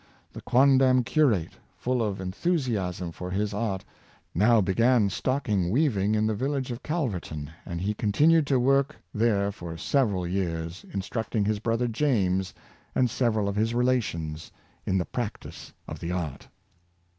The 0.33 0.41
quondam 0.41 1.03
curate, 1.03 1.51
full 1.77 2.01
of 2.01 2.19
enthusiasm 2.19 3.11
for 3.11 3.29
his 3.29 3.53
art, 3.53 3.85
now 4.33 4.59
began 4.59 5.11
stocking 5.11 5.69
weaving 5.69 6.15
in 6.15 6.25
the 6.25 6.33
village 6.33 6.71
of 6.71 6.81
Calverton, 6.81 7.51
and 7.67 7.79
he 7.79 7.93
continued 7.93 8.47
to 8.47 8.59
work 8.59 8.95
there 9.13 9.51
for 9.51 9.77
several 9.77 10.25
years, 10.25 10.83
instructing 10.91 11.45
his 11.45 11.59
brother 11.59 11.87
James 11.87 12.51
and 12.95 13.11
several 13.11 13.47
of 13.47 13.55
his 13.55 13.75
relations 13.75 14.51
in 14.87 14.97
the 14.97 15.05
practice 15.05 15.71
of 15.87 15.99
the 15.99 16.11
art. 16.11 16.47